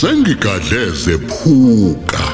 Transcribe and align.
sengigadleze 0.00 1.18
phuka 1.18 2.24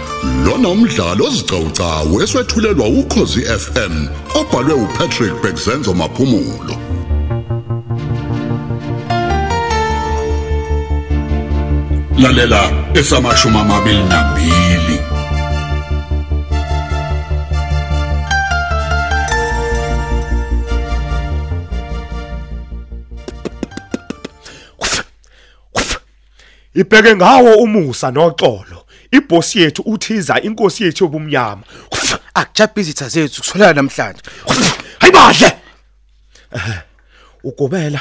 lona 0.44 0.68
umdlalo 0.68 1.24
ozicawucawu 1.26 2.22
eswetshulelwa 2.22 2.86
ukhozi 3.00 3.40
FM 3.62 3.94
obhalwe 4.40 4.74
uPatrick 4.84 5.34
Bekzenzo 5.42 5.94
maphumulo. 5.94 6.76
Lalela 12.18 12.62
esamashumi 12.94 13.58
amabili 13.58 14.04
nambili. 14.04 14.91
Ibheke 26.74 27.16
ngawo 27.16 27.54
umusa 27.56 28.10
noxolo. 28.10 28.86
Ibhosi 29.10 29.60
yethu 29.60 29.82
uthiza 29.82 30.40
inkosi 30.40 30.84
yethu 30.84 31.04
yobumnyama. 31.04 31.62
Akuja 32.34 32.66
visitor 32.74 33.08
zethu 33.08 33.42
kutholana 33.42 33.72
namhlanje. 33.72 34.22
Hayibadle 34.98 35.52
ugobela 37.44 38.00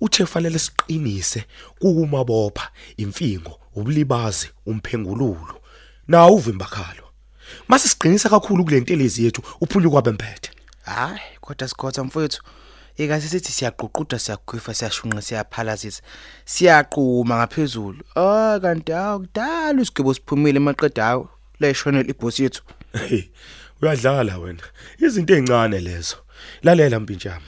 uthe 0.00 0.26
fanele 0.26 0.58
siqinise 0.58 1.44
kukumabopha 1.78 2.70
imfingo 2.96 3.60
ubulibazi 3.74 4.50
umphengululo. 4.66 5.60
Na 6.08 6.26
uvimba 6.26 6.66
khalo. 6.66 7.04
Mase 7.68 7.88
siqinisa 7.88 8.28
kakhulu 8.28 8.64
kulentelezi 8.64 9.24
yethu 9.24 9.42
uphunyuka 9.60 9.92
kwabemphethe 9.92 10.50
hayi 10.82 11.20
kodwa 11.40 11.68
sikhotha 11.68 12.04
mfowethu. 12.04 12.42
Ikase 12.98 13.28
sithi 13.28 13.52
siyaququda 13.52 14.18
siyakhwifa 14.18 14.74
siyashunqa 14.74 15.22
siyaphalazisa 15.22 16.02
siyaqhuma 16.44 17.34
ngaphezulu 17.38 18.02
ah 18.16 18.58
kanti 18.62 18.92
awudala 18.92 19.82
isigqibo 19.82 20.14
siphumile 20.14 20.58
emaqedawo 20.62 21.28
leshonela 21.60 22.10
ibhosi 22.10 22.42
yethu 22.42 22.62
uyadlala 23.82 24.38
wena. 24.38 24.62
Izinto 24.98 25.34
ezincane 25.34 25.80
lezo. 25.80 26.16
Lalela 26.62 27.00
mpintshami. 27.00 27.46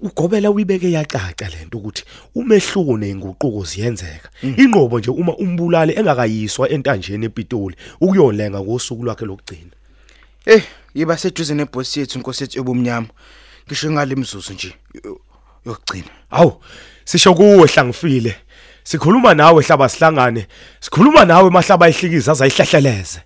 Ugobela 0.00 0.50
uyibeke 0.50 0.90
yacaca 0.90 1.48
lento 1.48 1.78
ukuthi 1.78 2.04
umehluko 2.34 2.98
nenguquko 2.98 3.64
ziyenzeka. 3.64 4.30
Inqobo 4.42 4.98
nje 4.98 5.10
uma 5.10 5.36
umbulali 5.36 5.92
engakayiswa 5.98 6.68
entanjeni 6.68 7.26
ePitoli 7.26 7.76
ukuyolenga 8.00 8.60
ngosuku 8.60 9.04
lwakhe 9.04 9.24
lokugcina. 9.24 9.70
eh 10.46 10.64
yiba 10.94 11.16
seduze 11.16 11.54
nebhosi 11.54 12.00
yethu 12.00 12.18
inkosi 12.18 12.44
yethu 12.44 12.58
yobumnyama 12.58 13.08
ngisho 13.66 13.90
ngale 13.92 14.14
mizuzu 14.14 14.52
nje 14.52 14.70
yo- 15.04 15.20
yokugcina 15.66 16.10
Awu, 16.30 16.62
sisho 17.04 17.34
kuwe 17.34 17.66
hlangifile. 17.68 18.36
Sikhuluma 18.84 19.34
nawe 19.34 19.62
hlaba 19.62 19.88
sihlangane. 19.88 20.46
Sikhuluma 20.80 21.24
nawe 21.24 21.50
mahlaba 21.50 21.88
ehlikiza 21.88 22.32
azayihlahleleze. 22.32 23.20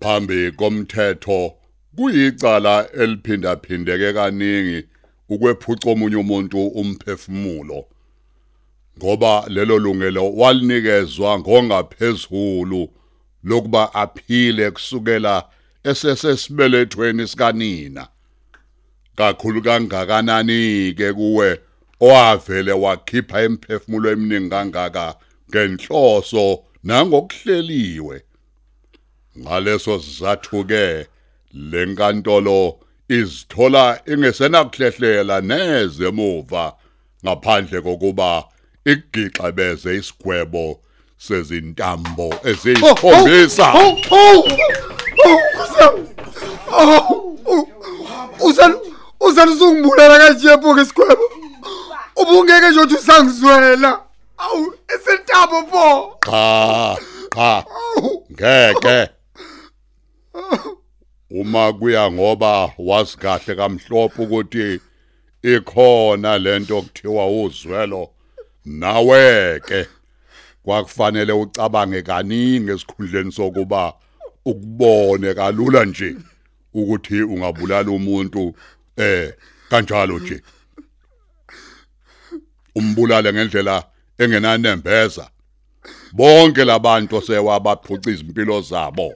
phambi 0.00 0.52
komthetho 0.52 1.54
kuyicala 1.96 2.88
eliphindaphindeke 2.92 4.12
kaningi 4.12 4.84
ukwephuca 5.28 5.86
omunye 5.90 6.16
umuntu 6.16 6.66
umphefumulo 6.66 7.78
ngoba 8.98 9.44
lelo 9.48 9.78
lungelo 9.78 10.32
walinikezwa 10.32 11.38
ngongaphezulu 11.38 12.90
lokuba 13.44 13.94
aphile 13.94 14.70
kusukela 14.70 15.44
esesesibelethweni 15.84 17.28
sikanina. 17.28 18.08
Kakhulu 19.16 19.62
kangakanani 19.62 20.94
ke 20.96 21.12
kuwe 21.12 21.60
owavele 22.00 22.72
wakhipha 22.72 23.44
imphefumulo 23.44 24.10
eminingi 24.10 24.50
kangaka 24.50 25.14
ngenhloso 25.50 26.62
nangokuhleliwe? 26.84 28.22
Ngaleso 29.38 29.98
sizathu 29.98 30.64
ke 30.64 31.06
lenkantolo 31.54 32.78
izithola 33.08 34.00
ingesenakuhlehlela 34.06 35.40
neze 35.40 36.04
emuva 36.08 36.72
ngaphandle 37.24 37.80
kokuba 37.80 38.44
igixebeze 38.84 39.96
isigwebo 39.96 40.80
sezintambo 41.18 42.34
eziyisikhombisa 42.44 43.74
Uzal 48.40 48.72
uzal 49.20 49.48
uzungibulala 49.48 50.18
kanje 50.18 50.48
phoke 50.62 50.80
isikhwebo. 50.80 51.24
Ubungeke 52.16 52.70
nje 52.70 52.80
uthi 52.80 52.94
usangizwela. 52.94 54.00
Awu 54.38 54.74
esentabo 54.94 55.62
pho. 55.70 56.18
cha 56.24 56.96
cha 57.34 57.64
ngeke 58.32 59.10
uma 61.30 61.72
kuya 61.72 62.10
ngoba 62.10 62.72
wazi 62.78 63.16
kahle 63.16 63.54
kamhlophe 63.54 64.22
ukuthi 64.22 64.80
ikhona 65.42 66.38
lento 66.38 66.78
okuthiwa 66.78 67.26
uzwelo 67.42 68.10
nawe 68.78 69.60
ke 69.60 69.86
kwakufanele 70.62 71.32
ucabange 71.32 72.02
kaningi 72.02 72.70
esikhundleni 72.70 73.32
sokuba 73.32 73.94
ukubone 74.44 75.34
kalula 75.34 75.84
nje 75.84 76.16
ukuthi 76.74 77.22
ungabulala 77.22 77.90
umuntu 77.90 78.54
eh 78.96 79.34
kanjalo 79.70 80.18
nje. 80.18 80.42
Umbulale 82.74 83.32
ngendlela 83.32 83.84
engenanembeza. 84.18 85.30
Bonke 86.12 86.64
labantu 86.64 87.16
osewabaphuca 87.16 88.10
izimpilo 88.10 88.60
zabo. 88.60 89.14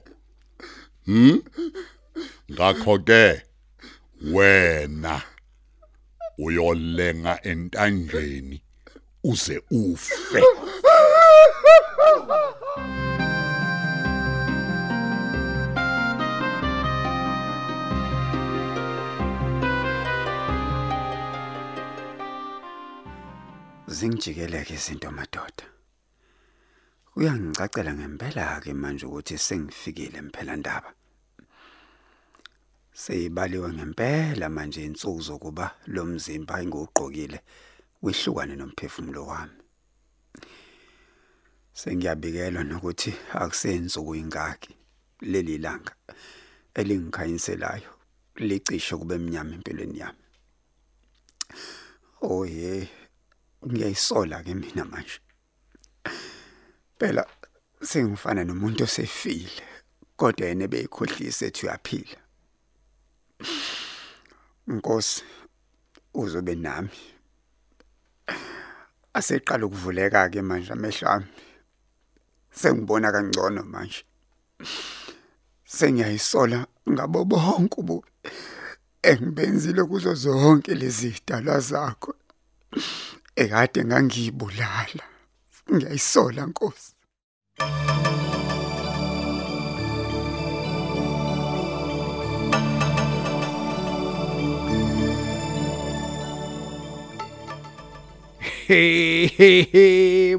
Hm 1.05 1.39
ngakho 2.51 2.99
ke 2.99 3.41
wena 4.21 5.21
uyolenga 6.37 7.39
entanjeni 7.43 8.64
uze 9.25 9.61
ufe 9.71 10.41
Zingijikeleke 23.87 24.73
izinto 24.73 25.11
madoda. 25.11 25.65
Uyangicacela 27.15 27.93
ngempela 27.93 28.59
ke 28.61 28.73
manje 28.73 29.05
ukuthi 29.05 29.37
sengifikile 29.37 30.19
imphela 30.19 30.55
ndaba. 30.55 30.93
Seyibaliwe 32.93 33.69
ngempela 33.73 34.49
manje 34.49 34.85
insuku 34.85 35.21
zokuba 35.21 35.75
lo 35.87 36.05
mzimba 36.05 36.61
engugqokile 36.61 37.39
wehlukane 38.05 38.55
nomphefumulo 38.55 39.25
wami. 39.25 39.59
Sengiyabikelwa 41.73 42.63
nokuthi 42.63 43.11
akusenzuku 43.33 44.15
ingaki 44.15 44.73
leli 45.21 45.57
langa 45.57 45.93
elingikhanyiselayo 46.79 47.91
licishe 48.35 48.95
kube 48.99 49.15
eminyama 49.15 49.53
empilweni 49.55 49.99
yami. 49.99 50.23
Oh 52.21 52.45
yeah 52.45 52.87
ngiyayisola 53.67 54.43
ke 54.43 54.53
mina 54.53 54.85
manje 54.85 55.19
phela 56.99 57.25
sengifana 57.81 58.43
nomuntu 58.43 58.83
osefile 58.83 59.63
kodwa 60.15 60.47
yena 60.47 60.67
beyikhohlisa 60.67 61.45
ethi 61.45 61.65
uyaphila 61.65 62.19
Nkosi 64.67 65.23
uzobe 66.13 66.55
nami 66.55 66.97
aseqala 69.13 69.65
ukuvuleka 69.65 70.29
ke 70.29 70.41
manje 70.41 70.71
amehlo 70.73 71.07
ami. 71.09 71.25
Sengibona 72.51 73.11
kangcono 73.11 73.63
manje. 73.63 74.03
Sengiyayisola 75.65 76.67
ngabo 76.89 77.25
bonke 77.25 77.77
ubu 77.81 78.05
engibenzile 79.09 79.83
kuzo 79.83 80.13
zonke 80.13 80.75
lezi 80.75 81.15
dalwa 81.27 81.59
zakho. 81.59 82.13
Ekade 83.35 83.85
ngangiyibulala 83.85 85.03
ngiyayisola 85.73 86.45
nkosi. 86.45 86.91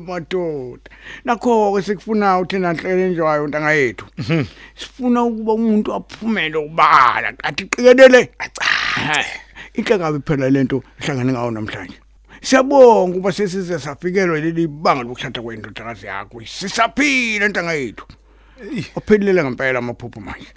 Madoda. 0.01 0.91
Nakho 1.25 1.75
ke 1.75 1.83
sikufuna 1.83 2.39
uthi 2.41 2.59
nanhlele 2.59 3.11
njwayo 3.11 3.47
ntanga 3.47 3.73
yethu. 3.73 4.07
Sifuna 4.75 5.23
ukuba 5.23 5.53
umuntu 5.53 5.95
aphumele 5.95 6.57
ubala 6.57 7.33
qathi 7.33 7.65
qikelele. 7.65 8.31
Acha. 8.39 9.25
Inhle 9.75 9.99
kabi 9.99 10.19
phela 10.27 10.51
lento 10.51 10.83
ehlangane 11.01 11.33
ngawo 11.33 11.51
namhlanje. 11.51 12.01
Siyabonga 12.43 13.17
ukuba 13.17 13.33
sesize 13.33 13.79
safikelwa 13.79 14.41
leli 14.41 14.67
banga 14.67 15.03
lokushada 15.03 15.43
kwendodakazi 15.43 16.07
yakho. 16.07 16.41
Sisaphila 16.45 17.49
ntanga 17.49 17.73
yethu. 17.73 18.07
Ophelele 18.97 19.45
ngempela 19.45 19.79
amaphupho 19.79 20.21
manje. 20.21 20.53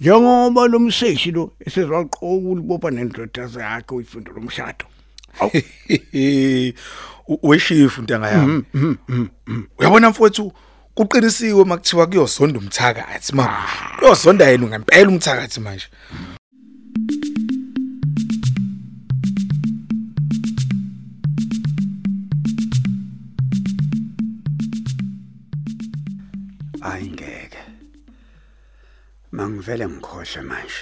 Njengoba 0.00 0.68
lo 0.68 0.78
mseshi 0.78 1.30
lo 1.30 1.52
esezwaqoka 1.60 2.26
ulibopha 2.26 2.90
nendodakazi 2.90 3.58
yakhe 3.58 3.94
uyifundo 3.94 4.32
lomshado. 4.32 4.84
U- 7.28 7.38
weshifu 7.48 8.02
ntanga 8.02 8.28
yami. 8.30 8.64
Uyabona 9.78 10.10
mfowethu 10.10 10.52
kuqinisiwe 10.94 11.64
makuthiwa 11.64 12.06
kuyosonda 12.06 12.58
umthakathi 12.58 13.34
mama 13.34 13.64
kuyosonda 13.98 14.48
yena 14.48 14.66
ngempela 14.66 15.08
umthakathi 15.08 15.60
manje. 15.60 15.86
Ayingeke 26.82 27.58
mangivele 29.32 29.84
ngikhohle 29.88 30.42
manje. 30.50 30.80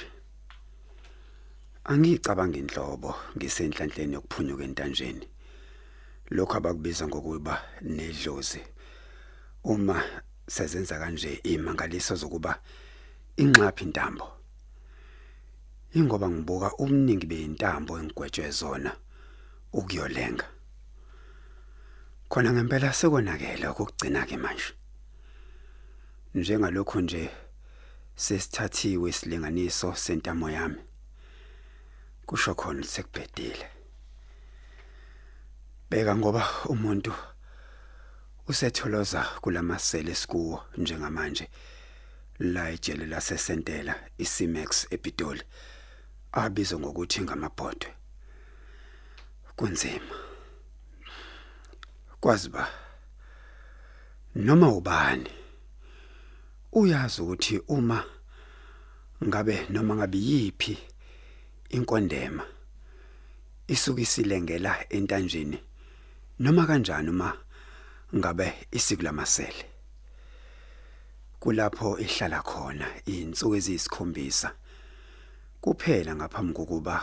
Angicabanga 1.88 2.58
inhlobo 2.58 3.14
ngisenhlanhleni 3.36 4.14
yokuphunyuka 4.14 4.64
entanjeni. 4.64 5.26
Lokho 6.30 6.56
abakubiza 6.56 7.06
ngokuba 7.06 7.54
nedlozi. 7.80 8.60
Uma 9.64 10.02
sezenza 10.48 10.98
kanje 10.98 11.40
imangaliso 11.44 12.14
zokuba 12.14 12.60
inxaphi 13.36 13.84
intambo. 13.84 14.26
Ingoba 15.94 16.28
ngibuka 16.30 16.74
umningi 16.76 17.26
beintambo 17.26 17.98
engigwetshwe 17.98 18.50
zona 18.50 18.90
ukuyolenga. 19.72 20.46
Khona 22.28 22.52
ngempela 22.52 22.92
sekonakele 22.92 23.68
ukugcina 23.68 24.26
ke 24.26 24.36
manje. 24.36 24.74
Njengalokho 26.34 27.00
nje 27.00 27.30
sesithathiwe 28.16 29.10
isilinganiso 29.10 29.94
sentamo 29.94 30.50
yami. 30.50 30.82
Kusho 32.26 32.54
khona 32.54 32.84
sekubhedile. 32.84 33.66
Beka 35.90 36.16
ngoba 36.16 36.42
umuntu 36.68 37.12
usetholoza 38.48 39.24
kulamasele 39.40 40.10
esikuwo 40.12 40.64
njengamanje 40.76 41.50
la 42.38 42.70
ejele 42.70 43.06
lasesentela 43.06 43.94
iCimex 44.18 44.86
ePitoli 44.90 45.42
abizwa 46.32 46.80
ngokuthi 46.80 47.20
ngamabhodwe. 47.22 47.94
Kunzima. 49.56 50.16
Kwazi 52.20 52.48
ba 52.48 52.68
noma 54.34 54.68
ubani 54.68 55.30
uyazi 56.72 57.22
ukuthi 57.22 57.58
uma 57.68 58.04
ngabe 59.24 59.66
noma 59.70 59.94
ngabe 59.96 60.18
yipi 60.18 60.78
inkondema 61.68 62.44
isuke 63.68 64.02
isilengela 64.02 64.88
entanjeni 64.88 65.58
noma 66.38 66.66
kanjani 66.66 67.10
uma 67.10 67.36
ngabe 68.16 68.66
isikulamasele? 68.70 69.64
Kulapho 71.40 71.98
ihlala 71.98 72.42
khona 72.42 72.86
insuku 73.06 73.54
eziyisikhombisa 73.56 74.48
kuphela 75.60 76.16
ngaphambi 76.16 76.52
kokuba 76.52 76.96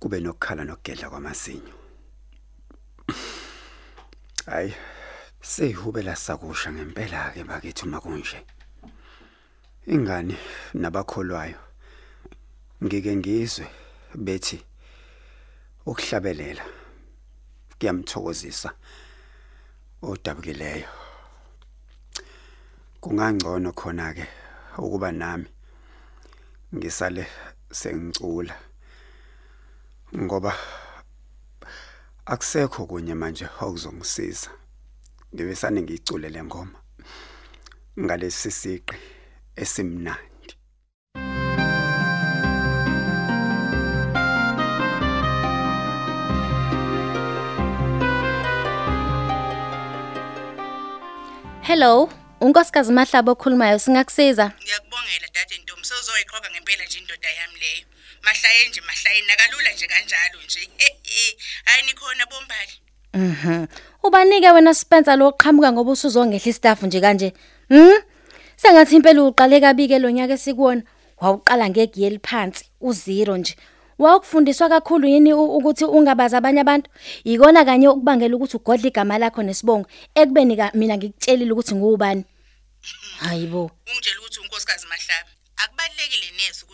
kube 0.00 0.20
nokukhala 0.20 0.64
nokugedla 0.64 1.10
kwamazinyo. 1.10 1.74
Hayi 4.46 4.74
sehubela 5.40 6.16
sakusha 6.16 6.72
ngempela 6.72 7.32
ke 7.34 7.44
bakithi 7.44 7.84
uma 7.84 8.00
kunje. 8.00 8.40
Ingane 9.86 10.36
nabakholwayo 10.74 11.63
ngike 12.84 13.16
ngizwe 13.16 13.66
bethi 14.14 14.58
ukuhlabelela 15.86 16.64
kuyamthokozisa 17.78 18.70
odabukileyo. 20.02 20.88
Kungangcono 23.00 23.72
khona 23.72 24.14
ke 24.14 24.26
ukuba 24.78 25.12
nami 25.12 25.48
ngisale 26.74 27.26
sengicula 27.72 28.54
ngoba 30.16 30.52
akusekho 32.26 32.86
kunye 32.86 33.14
manje 33.14 33.46
okuzongisiza. 33.60 34.50
Ngibe 35.34 35.54
sane 35.56 35.82
ngicule 35.82 36.28
le 36.28 36.44
ngoma 36.44 36.78
ngalesi 37.98 38.50
siqi 38.50 38.96
esimnandi. 39.56 40.33
Hello, 51.68 52.08
unkosikazi 52.40 52.92
Mahlaba 52.92 53.32
okhulumayo 53.32 53.78
singakusiza. 53.78 54.52
ngiyakubongela 54.62 55.28
dade 55.34 55.54
ntombi 55.62 55.84
sewuzoyiqhoka 55.88 56.48
ngempela 56.50 56.84
nje 56.84 56.98
indoda 56.98 57.28
yami 57.38 57.58
leyo 57.62 57.84
mahlaye 58.24 58.68
nje 58.68 58.80
mahlaye 58.80 59.20
nakalula 59.28 59.70
nje 59.72 59.86
kanjalo 59.86 60.38
nje 60.46 60.60
hayi 61.64 61.82
nikhona 61.86 62.26
bombali 62.26 62.74
Mhm. 63.14 63.66
Ubanike 64.02 64.50
wena 64.50 64.74
Spencer 64.74 65.16
lo 65.16 65.32
qhamuka 65.32 65.72
ngoba 65.72 65.90
usuzongehla 65.92 66.50
istaff 66.50 66.82
nje 66.82 67.00
kanje. 67.00 67.32
Mhm. 67.70 68.02
Sengathi 68.56 68.96
impela 68.96 69.22
uqale 69.22 69.60
kabike 69.60 69.98
lo 69.98 70.10
nyaka 70.10 70.32
esikuwona. 70.34 70.82
Wawuqala 71.20 71.70
ngegiye 71.70 72.06
eliphansi, 72.06 72.64
u0 72.82 73.38
nje. 73.38 73.56
Wawukufundiswa 73.98 74.68
kakhulu 74.68 75.06
yini 75.08 75.32
u- 75.32 75.56
ukuthi 75.56 75.84
ungabaza 75.84 76.38
abanye 76.38 76.60
abantu? 76.60 76.90
Ikona 77.24 77.64
kanye 77.64 77.88
ukubangela 77.88 78.36
ukuthi 78.36 78.56
ugodle 78.56 78.88
igama 78.88 79.18
lakho 79.18 79.42
nesibongo 79.42 79.88
ekubeni 80.14 80.56
ka 80.56 80.70
mina 80.74 80.96
ngikutshelile 80.96 81.52
ukuthi 81.52 81.74
ngubani. 81.74 82.24
Hayibo. 83.18 83.70
ungitshela 83.86 84.18
ukuthi 84.20 84.40
unkosikazi 84.40 84.86
mahlaba 84.86 85.28
akubalulekile 85.56 86.26
nesi 86.36 86.64
ukuthi 86.64 86.73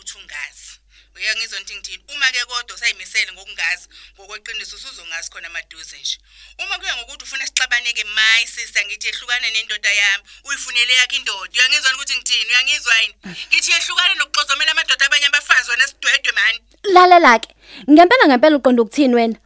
uyangizwa 1.21 1.59
nti 1.59 1.73
ngithini 1.75 2.03
uma 2.13 2.27
ke 2.33 2.45
kodwa 2.45 2.75
usayimisele 2.75 3.31
ngokungazi 3.31 3.85
ngokweqiniso 4.15 4.75
usuzongazi 4.75 5.29
khona 5.31 5.49
maduze 5.49 5.97
nje 6.01 6.17
uma 6.63 6.77
kuya 6.79 6.95
ngokuthi 6.95 7.23
ufuna 7.23 7.45
sixabaneke 7.47 8.03
my 8.03 8.41
sister 8.55 8.85
ngithi 8.85 9.07
yehlukane 9.07 9.51
nendoda 9.51 9.91
yami 10.01 10.23
uyifunele 10.47 10.93
yakhe 10.93 11.15
indoda 11.15 11.53
uyangizwa 11.53 11.93
ukuthi 11.95 12.15
ngithini 12.17 12.49
uyangizwa 12.51 12.93
yini 13.01 13.15
ngithi 13.49 13.71
yehlukane 13.71 14.13
nokuxozomela 14.15 14.71
amadoda 14.71 15.05
abanye 15.05 15.25
abafazi 15.25 15.71
wena 15.71 15.87
sidwedwe 15.87 16.31
mani 16.31 16.59
Lalela 16.83 17.39
ke. 17.39 17.49
Ngempela 17.89 18.27
ngempela 18.27 18.57
uqonda 18.57 18.81
ukuthini 18.81 19.15
wena? 19.15 19.37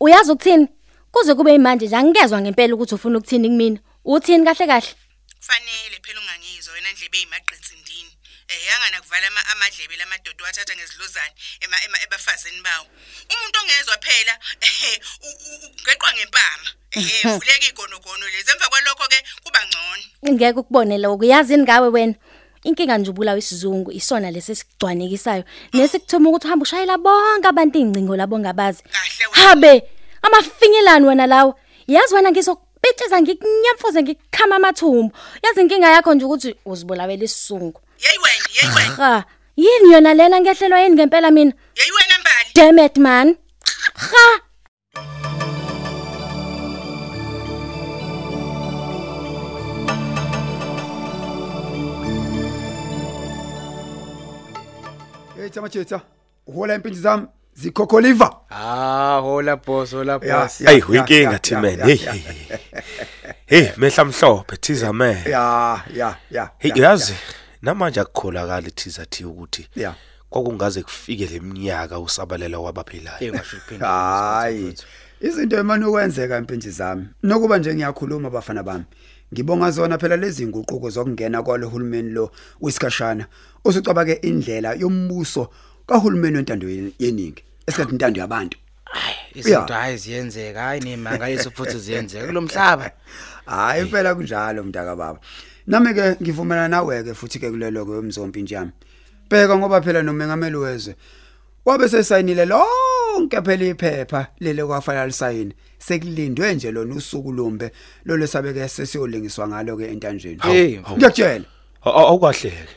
Uyazi 0.00 0.30
ukuthini? 0.32 0.68
Kuze 1.12 1.34
kube 1.34 1.58
manje 1.58 1.86
nje 1.86 1.96
angikezwe 1.96 2.40
ngempela 2.40 2.74
ukuthi 2.74 2.94
ufuna 2.94 3.18
ukuthini 3.18 3.48
kumina. 3.48 3.78
Uthini 4.04 4.44
kahle 4.44 4.66
kahle? 4.66 4.94
kufanele 5.44 6.00
phela 6.02 6.20
ungangizwa 6.20 6.43
wena 6.94 7.00
ndlebe 7.00 7.18
eyimaqintsindini 7.18 8.12
eh 8.48 8.60
yangana 8.68 9.00
kuvala 9.02 9.26
ama- 9.26 9.46
amadlebe 9.52 9.96
lamadoda 9.96 10.44
wathatha 10.44 10.74
ngezilozane 10.76 11.34
ema 11.60 11.76
ema- 11.86 12.02
ebafazini 12.04 12.60
bawo 12.62 12.86
umuntu 13.32 13.58
ongezwa 13.62 13.96
phela 14.04 14.34
eh, 14.60 15.00
u- 15.22 15.38
u- 15.50 15.70
ugeqwa 15.82 16.12
ngempama 16.14 16.68
eh 16.90 17.22
vuleka 17.38 17.66
igonogono 17.68 18.26
lezi 18.28 18.50
emva 18.50 18.68
kwalokho 18.68 19.08
ke 19.08 19.18
kuba 19.44 19.60
ngcono 19.66 20.04
Ngeke 20.34 20.58
ukubone 20.58 20.98
lokho. 20.98 21.24
Yazini 21.24 21.62
ngawe 21.62 21.88
wena. 21.88 22.14
Inkinga 22.64 22.98
nje 22.98 23.10
ubulawa 23.10 23.38
isizungu 23.38 23.92
isona 23.92 24.30
lesesigcwanekisayo 24.30 25.44
nesikuthuma 25.72 26.28
ukuthi 26.30 26.46
uhambe 26.46 26.62
ushayela 26.62 26.96
bonke 26.98 27.48
abantu 27.48 27.78
ingcingo 27.78 28.16
labo 28.16 28.38
ngabazi. 28.38 28.82
Kahle 28.82 29.26
wena. 29.26 29.48
Habe 29.48 29.82
amafinyelani 30.22 31.06
wena 31.06 31.26
lawo. 31.26 31.60
Yazi 31.86 32.14
wena 32.14 32.30
ngizokupitsheza 32.94 33.20
ngikunyamfuze 33.22 34.02
ngikukhama 34.02 34.56
amathumbu. 34.56 35.12
Yazi 35.42 35.60
inkinga 35.60 35.88
yakho 35.94 36.14
nje 36.14 36.24
ukuthi 36.24 36.50
uzibulawela 36.70 37.24
isizungu. 37.24 37.80
yeyi 38.04 38.18
wena 38.24 38.46
yeyi 38.56 38.74
wena 38.76 38.94
Ha, 38.96 39.24
yini 39.56 39.92
yona 39.92 40.14
lena 40.14 40.40
ngehlelwa 40.40 40.80
yini 40.80 40.94
ngempela 40.94 41.30
mina? 41.30 41.52
yeyi 41.76 41.90
wena 41.96 42.14
mbali 42.20 42.50
Damn 42.54 42.78
it 42.78 42.96
man. 42.98 43.36
Ha. 43.94 44.40
hey 55.36 55.48
thamathetha 55.48 56.00
uhola 56.46 56.74
impintshi 56.74 57.00
zami 57.00 57.26
zikhokholiva 57.54 58.36
Ah, 58.50 59.18
hola 59.22 59.56
boss, 59.56 59.92
hola 59.92 60.12
Ya, 60.12 60.18
boss. 60.40 60.60
ya, 60.60 60.70
Hey 60.70 60.78
ya, 60.80 60.86
uyinkinga 60.86 61.32
ya, 61.32 61.38
Thimene. 61.38 61.78
ya, 61.78 61.86
Hey. 61.86 61.96
ya. 62.04 62.12
hey, 62.12 62.20
hey. 62.22 62.58
Hey 63.46 63.68
mehla 63.76 64.04
mhlophe 64.04 64.56
thiza 64.56 64.92
me. 64.92 65.22
ya 65.30 65.80
ya 65.94 66.16
ya 66.30 66.50
Hey 66.58 66.72
ya, 66.74 66.88
yazi 66.90 67.14
namanje 67.62 68.00
akukholakala 68.00 68.70
thiza 68.70 69.06
thi 69.06 69.24
ukuthi 69.24 69.68
ya 69.76 69.94
kwakungaze 70.30 70.82
kufike 70.82 71.26
leminyaka 71.26 71.98
usabalela 71.98 72.56
Hey 72.56 72.66
wabaphilayo. 72.66 73.32
ngasho 73.34 73.56
uphendula. 73.56 73.88
hayi 73.90 74.74
izinto 75.20 75.56
emane 75.58 75.84
ukwenzeka 75.84 76.38
impintshi 76.38 76.70
zami 76.70 77.06
nokuba 77.22 77.58
nje 77.58 77.74
ngiyakhuluma 77.74 78.28
abafana 78.28 78.62
bami 78.62 78.84
ngibonga 79.34 79.70
zona 79.70 79.98
phela 79.98 80.16
lezi 80.16 80.46
nguquko 80.46 80.90
zokungena 80.90 81.42
kwalo 81.42 81.68
hulumeni 81.68 82.10
lo 82.10 82.30
wesikhashana 82.60 83.26
usucaba 83.64 84.04
ke 84.04 84.12
indlela 84.12 84.74
yombuso 84.74 85.50
kahulumeni 85.86 86.36
wentando 86.36 86.68
ye- 86.68 86.92
yeningi 86.98 87.42
esikhathi 87.66 87.92
intando 87.92 88.20
yabantu 88.20 88.58
Izinto 89.34 89.74
hayi 89.74 89.96
ziyenzeka, 89.96 90.60
hayi 90.62 90.80
nemanga 90.80 91.28
yeso 91.28 91.50
futhi 91.50 91.78
ziyenzeka 91.78 92.26
kulomhlaba. 92.26 92.90
hayi 93.46 93.82
impela 93.82 94.14
kunjalo 94.14 94.64
mntaka 94.64 94.96
baba 94.96 95.18
nami 95.66 95.94
ke 95.94 96.16
ngivumelana 96.22 96.68
nawe 96.68 97.02
ke 97.04 97.14
futhi 97.14 97.38
ke 97.38 97.50
kulelo 97.50 97.84
ke 97.86 97.90
umzompi 97.90 98.42
nje 98.42 98.54
yami 98.54 98.72
bheka 99.30 99.58
ngoba 99.58 99.82
phela 99.82 100.02
nomengameli 100.02 100.56
wezwe 100.56 100.94
wabe 101.64 101.88
sesayinile 101.88 102.44
lonke 102.46 103.42
phela 103.42 103.64
iphepha 103.64 104.26
lele 104.40 104.64
kwafanele 104.64 105.06
lisayine 105.06 105.52
sekulindwe 105.78 106.54
nje 106.54 106.70
lona 106.72 106.94
usuku 106.94 107.32
lumbe 107.32 107.72
lolo 108.04 108.26
sabeke 108.26 108.68
sesiyolingiswa 108.68 109.48
ngalo 109.48 109.76
ke 109.76 109.84
entanjeni 109.92 110.36
ngiyakutshela 110.96 111.44
Awukahleke. 111.84 112.68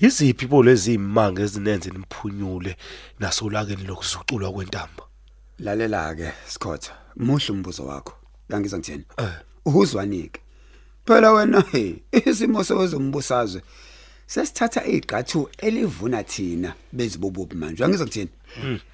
Yiziphi 0.00 0.44
ibo 0.44 0.62
lezi 0.62 0.94
imanga 0.94 1.42
ezinenze 1.42 1.90
nimphunyule 1.90 2.76
nasolakeni 3.20 3.84
lokuzuculwa 3.84 4.52
kwentamba? 4.52 5.02
lalela 5.58 6.14
ke 6.14 6.32
Scott 6.48 6.90
muhle 7.16 7.50
umbuzo 7.50 7.86
wakho. 7.86 8.12
Yangizwa 8.48 8.78
ngithini? 8.78 9.04
Eh. 9.16 9.32
uhuzwanike 9.64 10.40
phela 11.06 11.32
wena 11.32 11.60
hey 11.60 11.94
isimo 12.26 12.64
sewezombusazwe 12.64 13.62
sesithatha 14.26 14.86
igqathu 14.86 15.48
elivuna 15.58 16.22
thina 16.22 16.74
bezibobubi 16.92 17.54
manje. 17.54 17.82
Yangizwa 17.82 18.06
ngithini? 18.06 18.30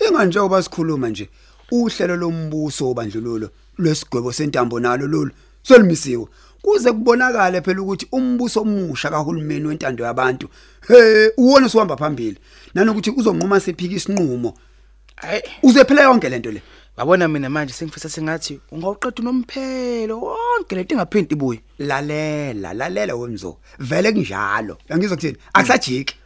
Inganje 0.08 0.38
oba 0.38 0.62
sikhuluma 0.62 1.08
nje 1.08 1.28
uhlelo 1.70 2.16
lombuso 2.16 2.90
obandlululo 2.90 3.50
lwesigwebo 3.78 4.32
sentambo 4.32 4.80
nalo 4.80 5.06
lolu 5.06 5.30
solimisiwe 5.62 6.26
kuze 6.62 6.92
kubonakale 6.92 7.60
phela 7.60 7.82
ukuthi 7.82 8.06
umbuso 8.12 8.60
omusha 8.60 9.10
kahulumeni 9.10 9.66
wentando 9.66 10.04
yabantu 10.04 10.48
hey 10.88 11.28
uwona 11.36 11.68
sohamba 11.68 11.96
phambili. 11.96 12.38
Nanokuthi 12.74 13.10
uzonquma 13.10 13.60
sephika 13.60 13.94
isinqumo. 13.94 14.54
Uzephela 15.62 16.02
yonke 16.02 16.28
lento 16.28 16.50
le. 16.50 16.62
Babona 16.96 17.28
mina 17.28 17.50
manje 17.50 17.72
sengifisa 17.72 18.08
sengathi 18.08 18.60
ungawuqeda 18.72 19.22
unomphelo 19.22 20.20
wonke 20.20 20.74
lento 20.74 20.94
ingaphindi 20.94 21.34
ibuye. 21.34 21.60
lalela 21.78 22.74
lalela 22.74 23.14
wemzo. 23.14 23.56
Vele 23.78 24.12
kunjalo. 24.12 24.78
Yangizwa 24.88 25.16
kuthini? 25.16 25.36
Akusajiki. 25.52 26.16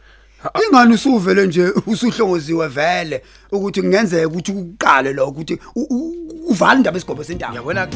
Ingani 0.67 0.93
usuvele 0.93 1.47
nje 1.47 1.73
usuhlongoziwe 1.87 2.67
vele 2.67 3.23
ukuthi 3.51 3.81
kungenzeka 3.81 4.27
ukuthi 4.27 4.51
uqale 4.51 5.13
lo 5.13 5.27
ukuthi 5.27 5.59
uvale 6.49 6.77
indaba 6.77 6.97
esigobo 6.97 7.23
sentaba 7.23 7.53
Uyabona 7.53 7.87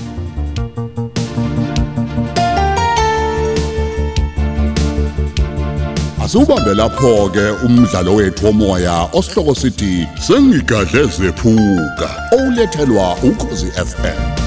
Asubambe 6.31 6.73
lapho 6.73 7.29
ke 7.29 7.65
umdlalo 7.65 8.15
wethu 8.15 8.45
womoya 8.45 9.09
osihloko 9.13 9.55
sithi 9.55 10.07
sengigadle 10.27 11.03
zephuka 11.03 12.09
olethelwa 12.31 13.17
ukhozi 13.23 13.67
FM 13.71 14.40